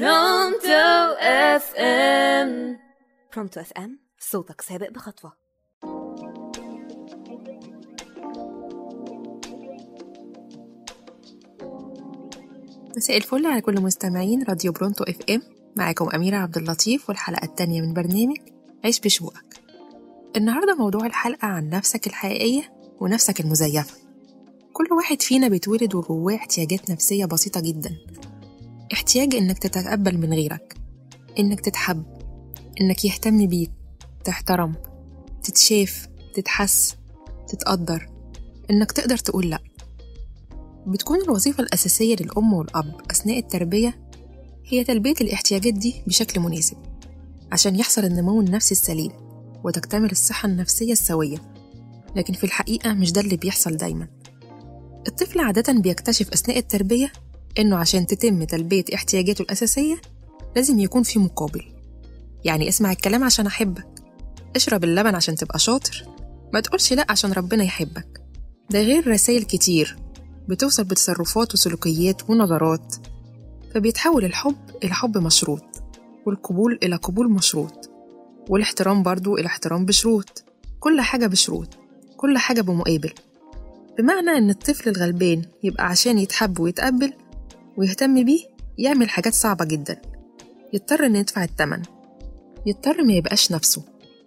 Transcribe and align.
برونتو 0.00 1.14
اف 1.20 1.74
ام 1.76 2.78
برونتو 3.34 3.60
اف 3.60 3.72
ام 3.72 3.98
صوتك 4.18 4.60
سابق 4.60 4.90
بخطوة. 4.90 5.32
مساء 12.96 13.16
الفل 13.16 13.46
على 13.46 13.60
كل 13.60 13.80
مستمعين 13.80 14.44
راديو 14.48 14.72
برونتو 14.72 15.04
اف 15.04 15.16
ام 15.30 15.42
معاكم 15.76 16.08
أميرة 16.14 16.36
عبد 16.36 16.56
اللطيف 16.56 17.08
والحلقة 17.08 17.44
التانية 17.44 17.80
من 17.80 17.94
برنامج 17.94 18.38
عيش 18.84 19.00
بشوقك. 19.00 19.60
النهاردة 20.36 20.74
موضوع 20.74 21.06
الحلقة 21.06 21.48
عن 21.48 21.68
نفسك 21.68 22.06
الحقيقية 22.06 22.62
ونفسك 23.00 23.40
المزيفة. 23.40 23.94
كل 24.72 24.92
واحد 24.96 25.22
فينا 25.22 25.48
بيتولد 25.48 25.94
وجواه 25.94 26.34
احتياجات 26.34 26.90
نفسية 26.90 27.24
بسيطة 27.24 27.60
جدا. 27.60 27.96
احتياج 28.94 29.34
إنك 29.34 29.58
تتقبل 29.58 30.18
من 30.18 30.32
غيرك 30.34 30.76
إنك 31.38 31.60
تتحب 31.60 32.04
إنك 32.80 33.04
يهتم 33.04 33.46
بيك 33.46 33.70
تحترم 34.24 34.74
تتشاف 35.42 36.08
تتحس 36.34 36.96
تتقدر 37.48 38.08
إنك 38.70 38.92
تقدر 38.92 39.16
تقول 39.16 39.50
لأ. 39.50 39.58
بتكون 40.86 41.20
الوظيفة 41.22 41.62
الأساسية 41.62 42.16
للأم 42.20 42.52
والأب 42.52 43.00
أثناء 43.10 43.38
التربية 43.38 44.08
هي 44.66 44.84
تلبية 44.84 45.14
الاحتياجات 45.20 45.74
دي 45.74 46.02
بشكل 46.06 46.40
مناسب 46.40 46.76
عشان 47.52 47.76
يحصل 47.76 48.04
النمو 48.04 48.40
النفسي 48.40 48.72
السليم 48.72 49.10
وتكتمل 49.64 50.10
الصحة 50.10 50.48
النفسية 50.48 50.92
السوية. 50.92 51.38
لكن 52.16 52.34
في 52.34 52.44
الحقيقة 52.44 52.92
مش 52.92 53.12
ده 53.12 53.20
اللي 53.20 53.36
بيحصل 53.36 53.76
دايما. 53.76 54.08
الطفل 55.08 55.40
عادة 55.40 55.72
بيكتشف 55.72 56.32
أثناء 56.32 56.58
التربية 56.58 57.12
إنه 57.58 57.76
عشان 57.76 58.06
تتم 58.06 58.44
تلبية 58.44 58.84
احتياجاته 58.94 59.42
الأساسية 59.42 60.00
لازم 60.56 60.78
يكون 60.78 61.02
في 61.02 61.18
مقابل. 61.18 61.62
يعني 62.44 62.68
اسمع 62.68 62.92
الكلام 62.92 63.24
عشان 63.24 63.46
أحبك. 63.46 63.86
اشرب 64.56 64.84
اللبن 64.84 65.14
عشان 65.14 65.34
تبقى 65.34 65.58
شاطر. 65.58 66.04
ما 66.52 66.60
تقولش 66.60 66.92
لأ 66.92 67.06
عشان 67.08 67.32
ربنا 67.32 67.64
يحبك. 67.64 68.20
ده 68.70 68.80
غير 68.82 69.08
رسائل 69.08 69.42
كتير 69.42 69.96
بتوصل 70.48 70.84
بتصرفات 70.84 71.54
وسلوكيات 71.54 72.30
ونظرات 72.30 72.94
فبيتحول 73.74 74.24
الحب 74.24 74.56
إلى 74.84 74.94
حب 74.94 75.18
مشروط 75.18 75.64
والقبول 76.26 76.78
إلى 76.82 76.96
قبول 76.96 77.30
مشروط 77.30 77.90
والاحترام 78.48 79.02
برضو 79.02 79.36
إلى 79.36 79.46
احترام 79.46 79.86
بشروط. 79.86 80.44
كل 80.80 81.00
حاجة 81.00 81.26
بشروط 81.26 81.68
كل 82.16 82.38
حاجة 82.38 82.60
بمقابل. 82.60 83.12
بمعنى 83.98 84.30
إن 84.30 84.50
الطفل 84.50 84.90
الغلبان 84.90 85.42
يبقى 85.62 85.86
عشان 85.86 86.18
يتحب 86.18 86.60
ويتقبل 86.60 87.12
ويهتم 87.76 88.24
بيه 88.24 88.40
يعمل 88.78 89.08
حاجات 89.08 89.34
صعبة 89.34 89.64
جدا. 89.64 90.02
يضطر 90.72 91.06
إنه 91.06 91.18
يدفع 91.18 91.44
التمن. 91.44 91.82
يضطر 92.66 93.04
ما 93.04 93.12
يبقاش 93.12 93.52
نفسه. 93.52 93.82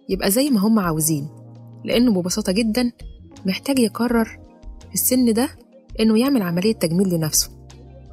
يبقى 0.08 0.30
زي 0.30 0.50
ما 0.50 0.60
هم 0.60 0.78
عاوزين. 0.78 1.28
لأنه 1.84 2.12
ببساطة 2.12 2.52
جدا 2.52 2.92
محتاج 3.46 3.78
يقرر 3.78 4.24
في 4.88 4.94
السن 4.94 5.32
ده 5.32 5.48
إنه 6.00 6.18
يعمل 6.20 6.42
عملية 6.42 6.72
تجميل 6.72 7.08
لنفسه. 7.08 7.50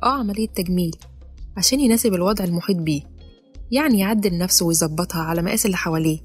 آه 0.04 0.20
عملية 0.20 0.48
تجميل. 0.48 0.92
عشان 1.58 1.80
يناسب 1.80 2.14
الوضع 2.14 2.44
المحيط 2.44 2.78
بيه. 2.78 3.02
يعني 3.72 4.00
يعدل 4.00 4.38
نفسه 4.38 4.66
ويظبطها 4.66 5.22
على 5.22 5.42
مقاس 5.42 5.66
اللي 5.66 5.78
حواليه. 5.78 6.20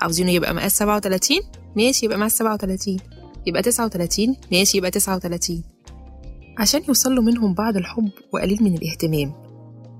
عاوزينه 0.00 0.30
يبقى 0.30 0.54
مقاس 0.54 0.76
37 0.76 1.38
ماشي 1.76 2.06
يبقى 2.06 2.18
مقاس 2.18 2.38
37 2.38 2.96
يبقى 3.46 3.62
39 3.62 4.36
ماشي 4.52 4.78
يبقى 4.78 4.90
39 4.90 5.62
عشان 6.58 6.82
يوصل 6.88 7.14
له 7.14 7.22
منهم 7.22 7.54
بعض 7.54 7.76
الحب 7.76 8.10
وقليل 8.32 8.62
من 8.62 8.74
الاهتمام 8.74 9.32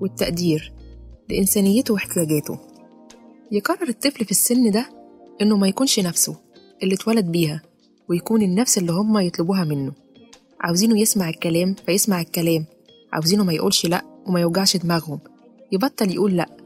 والتقدير 0.00 0.72
لإنسانيته 1.30 1.94
واحتياجاته. 1.94 2.58
يقرر 3.52 3.88
الطفل 3.88 4.24
في 4.24 4.30
السن 4.30 4.70
ده 4.70 4.88
إنه 5.42 5.56
ما 5.56 5.68
يكونش 5.68 6.00
نفسه 6.00 6.36
اللي 6.82 6.94
اتولد 6.94 7.24
بيها 7.24 7.62
ويكون 8.08 8.42
النفس 8.42 8.78
اللي 8.78 8.92
هما 8.92 9.22
يطلبوها 9.22 9.64
منه. 9.64 9.92
عاوزينه 10.60 11.00
يسمع 11.00 11.28
الكلام 11.28 11.74
فيسمع 11.86 12.20
الكلام. 12.20 12.64
عاوزينه 13.12 13.44
ما 13.44 13.52
يقولش 13.52 13.86
لأ 13.86 14.02
وما 14.26 14.40
يوجعش 14.40 14.76
دماغهم. 14.76 15.18
يبطل 15.72 16.10
يقول 16.10 16.36
لأ 16.36 16.56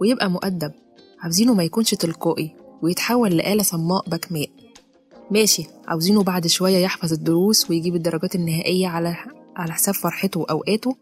ويبقى 0.00 0.30
مؤدب. 0.30 0.72
عاوزينه 1.20 1.54
ما 1.54 1.64
يكونش 1.64 1.90
تلقائي 1.94 2.56
ويتحول 2.82 3.36
لآلة 3.36 3.62
صماء 3.62 4.08
بكماء. 4.08 4.48
ماشي. 5.30 5.66
عاوزينه 5.88 6.22
بعد 6.22 6.46
شوية 6.46 6.76
يحفظ 6.76 7.12
الدروس 7.12 7.70
ويجيب 7.70 7.94
الدرجات 7.94 8.34
النهائية 8.34 8.88
على 8.88 9.16
على 9.56 9.72
حساب 9.72 9.94
فرحته 9.94 10.40
وأوقاته 10.40 10.96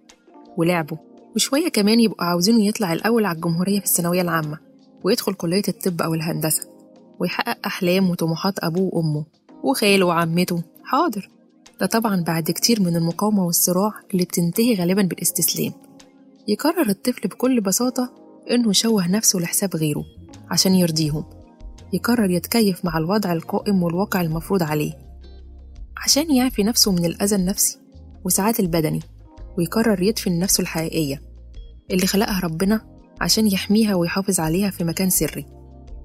ولعبه. 0.56 0.98
وشوية 1.36 1.68
كمان 1.68 2.00
يبقوا 2.00 2.24
عاوزينه 2.24 2.64
يطلع 2.64 2.92
الأول 2.92 3.24
على 3.26 3.36
الجمهورية 3.36 3.80
في 3.80 3.86
الثانوية 3.86 4.22
العامة 4.22 4.58
ويدخل 5.04 5.34
كلية 5.34 5.62
الطب 5.68 6.02
أو 6.02 6.14
الهندسة 6.14 6.62
ويحقق 7.18 7.66
أحلام 7.66 8.10
وطموحات 8.10 8.58
أبوه 8.58 8.94
وأمه 8.94 9.24
وخاله 9.62 10.06
وعمته. 10.06 10.62
حاضر. 10.84 11.28
ده 11.80 11.86
طبعا 11.86 12.22
بعد 12.22 12.50
كتير 12.50 12.82
من 12.82 12.96
المقاومة 12.96 13.44
والصراع 13.46 13.92
اللي 14.12 14.24
بتنتهي 14.24 14.74
غالبا 14.74 15.02
بالاستسلام. 15.02 15.72
يقرر 16.48 16.88
الطفل 16.88 17.28
بكل 17.28 17.60
بساطة 17.60 18.12
إنه 18.50 18.70
يشوه 18.70 19.08
نفسه 19.08 19.38
لحساب 19.38 19.76
غيره 19.76 20.04
عشان 20.50 20.74
يرضيهم. 20.74 21.24
يقرر 21.92 22.30
يتكيف 22.30 22.84
مع 22.84 22.98
الوضع 22.98 23.32
القائم 23.32 23.82
والواقع 23.82 24.20
المفروض 24.20 24.62
عليه. 24.62 24.92
عشان 25.96 26.34
يعفي 26.34 26.62
نفسه 26.62 26.92
من 26.92 27.04
الأذى 27.04 27.36
النفسي 27.36 27.78
وساعات 28.24 28.60
البدني 28.60 29.00
ويقرر 29.58 30.02
يدفن 30.02 30.38
نفسه 30.38 30.60
الحقيقية 30.60 31.22
اللي 31.90 32.06
خلقها 32.06 32.40
ربنا 32.40 32.80
عشان 33.20 33.46
يحميها 33.46 33.94
ويحافظ 33.94 34.40
عليها 34.40 34.70
في 34.70 34.84
مكان 34.84 35.10
سري 35.10 35.46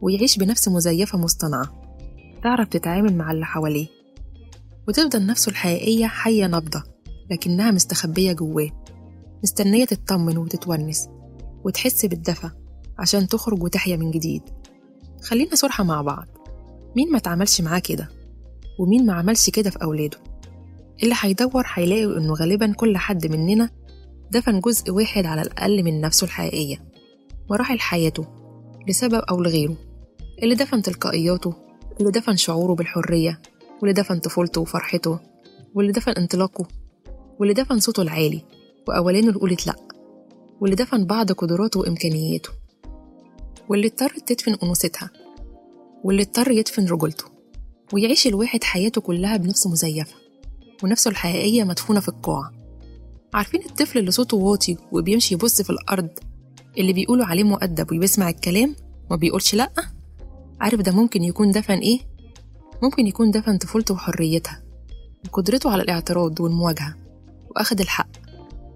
ويعيش 0.02 0.38
بنفس 0.38 0.68
مزيفة 0.68 1.18
مصطنعة 1.18 1.82
تعرف 2.44 2.68
تتعامل 2.68 3.16
مع 3.18 3.32
اللي 3.32 3.46
حواليه 3.46 3.88
وتفضل 4.88 5.26
نفسه 5.26 5.50
الحقيقية 5.50 6.08
حية 6.08 6.48
نبضة 6.48 6.84
لكنها 7.32 7.72
مستخبية 7.72 8.34
جواه 8.34 8.70
مستنية 9.44 9.86
تطمن 9.86 10.38
وتتونس 10.38 11.10
وتحس 11.66 12.06
بالدفى 12.06 12.50
عشان 13.00 13.28
تخرج 13.28 13.64
وتحيا 13.64 13.98
من 13.98 14.12
جديد. 14.12 14.42
خلينا 15.24 15.56
صراحة 15.56 15.84
مع 15.84 16.02
بعض. 16.02 16.28
مين 16.96 17.12
ما 17.12 17.20
تعملش 17.20 17.62
معاه 17.62 17.80
كده؟ 17.80 18.10
ومين 18.80 19.06
ما 19.06 19.14
عملش 19.14 19.50
كده 19.50 19.70
في 19.70 19.84
أولاده؟ 19.84 20.18
اللي 21.04 21.16
هيدور 21.20 21.64
هيلاقي 21.74 22.06
إنه 22.06 22.34
غالبا 22.34 22.74
كل 22.74 22.98
حد 22.98 23.28
مننا 23.28 23.70
دفن 24.32 24.60
جزء 24.60 24.92
واحد 24.92 25.26
على 25.26 25.42
الأقل 25.42 25.84
من 25.84 26.02
نفسه 26.02 26.26
الحقيقية 26.26 26.86
مراحل 27.50 27.80
حياته 27.80 28.26
لسبب 28.88 29.22
أو 29.30 29.42
لغيره. 29.42 29.76
اللي 30.44 30.56
دفن 30.56 30.82
تلقائياته 30.82 31.54
اللي 32.00 32.12
دفن 32.12 32.36
شعوره 32.36 32.74
بالحرية 32.76 33.42
واللي 33.82 33.94
دفن 33.94 34.20
طفولته 34.20 34.62
وفرحته 34.62 35.20
واللي 35.76 35.92
دفن 35.92 36.12
انطلاقه 36.12 36.68
واللي 37.40 37.54
دفن 37.54 37.80
صوته 37.80 38.02
العالي 38.02 38.42
وأولانه 38.88 39.28
اللي 39.28 39.40
قولت 39.40 39.68
لأ. 39.68 39.76
واللي 40.62 40.76
دفن 40.76 41.06
بعض 41.06 41.32
قدراته 41.32 41.80
وإمكانياته. 41.80 42.50
واللي 43.69 43.88
اضطرت 43.88 44.28
تدفن 44.34 44.57
أنوثتها 44.63 45.09
واللي 46.03 46.22
اضطر 46.22 46.51
يدفن 46.51 46.85
رجولته 46.85 47.25
ويعيش 47.94 48.28
الواحد 48.28 48.63
حياته 48.63 49.01
كلها 49.01 49.38
بنفس 49.38 49.68
مزيفة 49.68 50.13
ونفسه 50.84 51.12
الحقيقية 51.12 51.63
مدفونة 51.63 52.00
في 52.00 52.09
القاع. 52.09 52.51
عارفين 53.34 53.62
الطفل 53.66 54.00
اللي 54.00 54.12
صوته 54.12 54.38
واطي 54.38 54.78
وبيمشي 54.91 55.34
يبص 55.35 55.62
في 55.62 55.69
الأرض 55.69 56.09
اللي 56.78 56.94
بيقولوا 56.94 57.25
عليه 57.25 57.44
مؤدب 57.44 57.91
وبيسمع 57.91 58.29
الكلام 58.29 58.75
ما 59.12 59.16
بيقولش 59.16 59.56
لأ؟ 59.56 59.72
عارف 60.62 60.81
ده 60.81 60.91
ممكن 60.91 61.24
يكون 61.24 61.51
دفن 61.51 61.78
إيه؟ 61.78 62.00
ممكن 62.84 63.07
يكون 63.07 63.31
دفن 63.31 63.57
طفولته 63.57 63.94
وحريتها 63.94 64.63
وقدرته 65.28 65.72
على 65.72 65.81
الاعتراض 65.81 66.41
والمواجهة 66.41 66.95
وأخد 67.50 67.80
الحق 67.81 68.07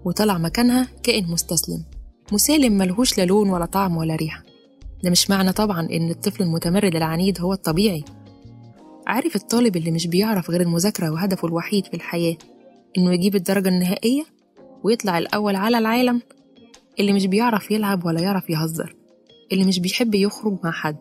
وطلع 0.04 0.38
مكانها 0.38 0.88
كائن 1.02 1.26
مستسلم 1.30 1.84
مسالم 2.32 2.72
ملهوش 2.72 3.18
لا 3.18 3.24
لون 3.24 3.50
ولا 3.50 3.64
طعم 3.66 3.96
ولا 3.96 4.16
ريحة. 4.16 4.42
ده 5.02 5.10
مش 5.10 5.30
معنى 5.30 5.52
طبعا 5.52 5.80
إن 5.80 6.10
الطفل 6.10 6.42
المتمرد 6.42 6.96
العنيد 6.96 7.40
هو 7.40 7.52
الطبيعي. 7.52 8.04
عارف 9.06 9.36
الطالب 9.36 9.76
اللي 9.76 9.90
مش 9.90 10.06
بيعرف 10.06 10.50
غير 10.50 10.60
المذاكرة 10.60 11.10
وهدفه 11.10 11.48
الوحيد 11.48 11.86
في 11.86 11.94
الحياة 11.94 12.36
إنه 12.98 13.12
يجيب 13.12 13.34
الدرجة 13.34 13.68
النهائية 13.68 14.22
ويطلع 14.84 15.18
الأول 15.18 15.56
على 15.56 15.78
العالم؟ 15.78 16.22
اللي 17.00 17.12
مش 17.12 17.26
بيعرف 17.26 17.70
يلعب 17.70 18.04
ولا 18.04 18.20
يعرف 18.20 18.50
يهزر. 18.50 18.96
اللي 19.52 19.64
مش 19.64 19.78
بيحب 19.78 20.14
يخرج 20.14 20.58
مع 20.64 20.70
حد. 20.70 20.96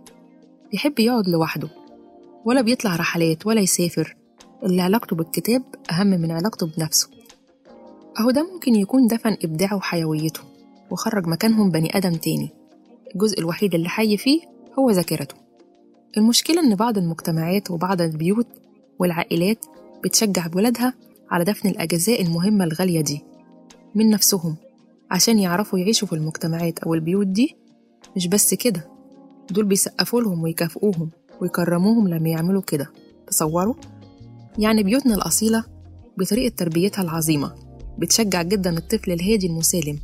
بيحب 0.72 1.00
يقعد 1.00 1.28
لوحده. 1.28 1.70
ولا 2.46 2.62
بيطلع 2.62 2.96
رحلات 2.96 3.48
ولا 3.48 3.62
يسافر. 3.62 4.16
اللي 4.64 4.82
علاقته 4.82 5.16
بالكتاب 5.16 5.64
أهم 5.92 6.08
من 6.08 6.32
علاقته 6.32 6.68
بنفسه. 6.68 7.10
أهو 8.20 8.32
ده 8.32 8.54
ممكن 8.54 8.76
يكون 8.76 9.08
دفن 9.08 9.38
إبداعه 9.44 9.76
وحيويته 9.76 10.42
وخرج 10.92 11.28
مكانهم 11.28 11.72
بني 11.72 11.98
آدم 11.98 12.14
تاني. 12.14 12.50
الجزء 13.16 13.40
الوحيد 13.40 13.76
اللي 13.76 13.90
حي 13.90 14.18
فيه 14.18 14.42
هو 14.80 14.92
ذاكرته. 14.92 15.36
المشكلة 16.18 16.62
إن 16.62 16.76
بعض 16.76 16.98
المجتمعات 16.98 17.72
وبعض 17.72 18.02
البيوت 18.02 18.48
والعائلات 19.00 19.66
بتشجع 20.04 20.48
ولادها 20.56 20.94
على 21.32 21.44
دفن 21.44 21.70
الأجزاء 21.70 22.22
المهمة 22.22 22.64
الغالية 22.64 23.02
دي 23.02 23.22
من 23.96 24.10
نفسهم 24.10 24.56
عشان 25.12 25.40
يعرفوا 25.40 25.80
يعيشوا 25.80 26.08
في 26.08 26.14
المجتمعات 26.14 26.80
أو 26.80 26.94
البيوت 26.94 27.28
دي. 27.28 27.56
مش 28.16 28.28
بس 28.28 28.54
كده 28.54 28.88
دول 29.52 29.66
بيسقفوا 29.66 30.22
لهم 30.22 30.44
ويكافئوهم 30.44 31.10
ويكرموهم 31.42 32.08
لما 32.08 32.30
يعملوا 32.30 32.62
كده. 32.62 32.90
تصوروا؟ 33.28 33.76
يعني 34.58 34.84
بيوتنا 34.84 35.16
الأصيلة 35.16 35.64
بطريقة 36.18 36.56
تربيتها 36.56 37.02
العظيمة 37.02 37.56
بتشجع 37.98 38.42
جدا 38.42 38.78
الطفل 38.78 39.12
الهادي 39.12 39.48
المسالم 39.48 40.00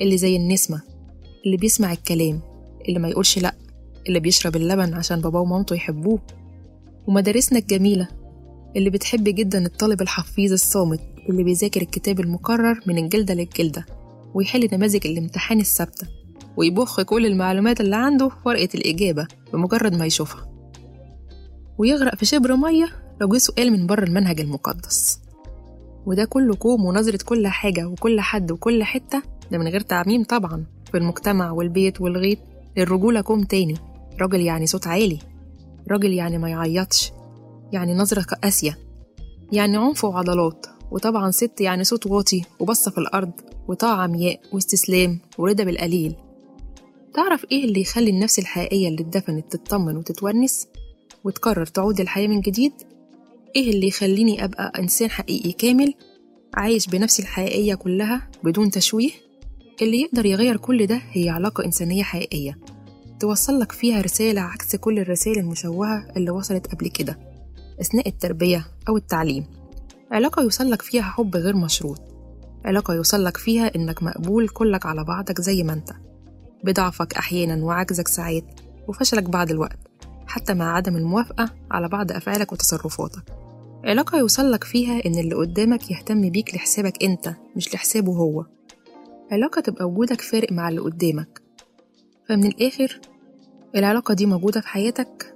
اللي 0.00 0.16
زي 0.18 0.36
النسمة 0.36 0.82
اللي 1.46 1.56
بيسمع 1.56 1.92
الكلام 1.92 2.40
اللي 2.88 2.98
ما 2.98 3.08
يقولش 3.08 3.38
لأ 3.38 3.54
اللي 4.08 4.20
بيشرب 4.20 4.56
اللبن 4.56 4.94
عشان 4.94 5.20
باباه 5.20 5.40
ومامته 5.40 5.74
يحبوه. 5.74 6.18
ومدارسنا 7.06 7.58
الجميلة 7.58 8.08
اللي 8.76 8.90
بتحب 8.90 9.24
جدا 9.24 9.66
الطالب 9.66 10.02
الحفيظ 10.02 10.52
الصامت 10.52 11.00
اللي 11.28 11.44
بيذاكر 11.44 11.82
الكتاب 11.82 12.20
المكرر 12.20 12.80
من 12.86 12.98
الجلدة 12.98 13.34
للجلدة 13.34 13.86
ويحل 14.34 14.68
نماذج 14.72 15.06
الامتحان 15.06 15.60
الثابتة 15.60 16.06
ويبخ 16.56 17.00
كل 17.02 17.26
المعلومات 17.26 17.80
اللي 17.80 17.96
عنده 17.96 18.28
في 18.28 18.34
ورقة 18.46 18.68
الإجابة 18.74 19.26
بمجرد 19.52 19.94
ما 19.94 20.06
يشوفها. 20.06 20.48
ويغرق 21.78 22.14
في 22.14 22.24
شبر 22.24 22.56
مية 22.56 22.88
لو 23.20 23.28
جه 23.28 23.38
سؤال 23.38 23.72
من 23.72 23.86
بره 23.86 24.04
المنهج 24.04 24.40
المقدس. 24.40 25.18
وده 26.06 26.24
كله 26.24 26.54
كوم 26.54 26.84
ونظرة 26.84 27.18
كل 27.24 27.46
حاجة 27.46 27.86
وكل 27.88 28.20
حد 28.20 28.50
وكل 28.52 28.84
حتة 28.84 29.22
ده 29.52 29.58
من 29.58 29.68
غير 29.68 29.80
تعميم 29.80 30.24
طبعا. 30.24 30.64
في 30.92 30.98
المجتمع 30.98 31.50
والبيت 31.50 32.00
والغيط 32.00 32.38
للرجولة 32.76 33.20
كوم 33.20 33.42
تاني. 33.42 33.74
راجل 34.20 34.40
يعني 34.40 34.66
صوت 34.66 34.86
عالي. 34.86 35.18
راجل 35.90 36.12
يعني 36.12 36.38
ما 36.38 36.48
يعيطش. 36.48 37.12
يعني 37.72 37.94
نظرة 37.94 38.22
قاسية. 38.22 38.78
يعني 39.52 39.76
عنف 39.76 40.04
وعضلات. 40.04 40.66
وطبعا 40.90 41.30
ست 41.30 41.60
يعني 41.60 41.84
صوت 41.84 42.06
واطي 42.06 42.42
وبصة 42.60 42.90
في 42.90 42.98
الأرض 42.98 43.30
وطاعة 43.68 44.02
عمياء 44.02 44.40
واستسلام 44.52 45.18
ورضا 45.38 45.64
بالقليل. 45.64 46.14
تعرف 47.14 47.46
إيه 47.52 47.64
اللي 47.64 47.80
يخلي 47.80 48.10
النفس 48.10 48.38
الحقيقية 48.38 48.88
اللي 48.88 49.02
اتدفنت 49.02 49.56
تطمن 49.56 49.96
وتتونس؟ 49.96 50.68
وتقرر 51.24 51.66
تعود 51.66 52.00
الحياة 52.00 52.28
من 52.28 52.40
جديد؟ 52.40 52.72
إيه 53.56 53.70
اللي 53.70 53.86
يخليني 53.86 54.44
أبقى 54.44 54.72
إنسان 54.78 55.10
حقيقي 55.10 55.52
كامل؟ 55.52 55.94
عايش 56.54 56.86
بنفسي 56.86 57.22
الحقيقية 57.22 57.74
كلها 57.74 58.28
بدون 58.44 58.70
تشويه؟ 58.70 59.10
اللي 59.82 60.00
يقدر 60.00 60.26
يغير 60.26 60.56
كل 60.56 60.86
ده 60.86 61.02
هي 61.12 61.28
علاقة 61.28 61.64
إنسانية 61.64 62.02
حقيقية. 62.02 62.58
توصلك 63.20 63.72
فيها 63.72 64.00
رسالة 64.00 64.40
عكس 64.40 64.76
كل 64.76 64.98
الرسائل 64.98 65.38
المشوهة 65.38 66.12
اللي 66.16 66.30
وصلت 66.30 66.66
قبل 66.66 66.88
كده 66.88 67.18
أثناء 67.80 68.08
التربية 68.08 68.66
أو 68.88 68.96
التعليم. 68.96 69.46
علاقة 70.10 70.42
يوصلك 70.42 70.82
فيها 70.82 71.02
حب 71.02 71.36
غير 71.36 71.56
مشروط. 71.56 72.00
علاقة 72.64 72.94
يوصلك 72.94 73.36
فيها 73.36 73.70
إنك 73.76 74.02
مقبول 74.02 74.48
كلك 74.48 74.86
على 74.86 75.04
بعضك 75.04 75.40
زي 75.40 75.62
ما 75.62 75.72
أنت. 75.72 75.90
بضعفك 76.64 77.14
أحيانا 77.14 77.64
وعجزك 77.64 78.08
ساعات 78.08 78.44
وفشلك 78.88 79.22
بعض 79.22 79.50
الوقت 79.50 79.78
حتى 80.26 80.54
مع 80.54 80.76
عدم 80.76 80.96
الموافقة 80.96 81.50
على 81.70 81.88
بعض 81.88 82.12
أفعالك 82.12 82.52
وتصرفاتك. 82.52 83.22
علاقة 83.84 84.18
يوصلك 84.18 84.64
فيها 84.64 85.06
إن 85.06 85.18
اللي 85.18 85.34
قدامك 85.34 85.90
يهتم 85.90 86.30
بيك 86.30 86.54
لحسابك 86.54 87.02
أنت 87.02 87.34
مش 87.56 87.74
لحسابه 87.74 88.12
هو. 88.12 88.44
علاقة 89.32 89.60
تبقى 89.60 89.84
وجودك 89.84 90.20
فارق 90.20 90.52
مع 90.52 90.68
اللي 90.68 90.80
قدامك. 90.80 91.42
فمن 92.28 92.46
الآخر 92.46 93.00
العلاقة 93.76 94.14
دي 94.14 94.26
موجودة 94.26 94.60
في 94.60 94.68
حياتك 94.68 95.34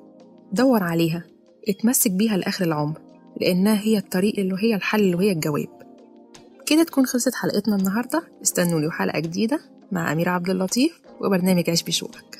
دور 0.53 0.83
عليها 0.83 1.25
اتمسك 1.69 2.11
بيها 2.11 2.37
لآخر 2.37 2.65
العمر 2.65 3.01
لأنها 3.41 3.81
هي 3.81 3.99
الطريق 3.99 4.39
اللي 4.39 4.57
هي 4.61 4.75
الحل 4.75 5.15
وهي 5.15 5.33
الجواب. 5.33 5.69
كده 6.67 6.83
تكون 6.83 7.07
خلصت 7.07 7.35
حلقتنا 7.35 7.77
النهاردة. 7.77 8.23
استنوني 8.43 8.87
وحلقة 8.87 9.19
جديدة 9.21 9.61
مع 9.93 10.13
أميرة 10.13 10.31
عبد 10.31 10.51
اللطيف 10.51 11.01
وبرنامج 11.21 11.71
عيش 11.71 11.83
بشوقك. 11.83 12.36